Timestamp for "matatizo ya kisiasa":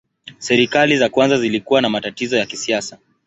1.89-2.97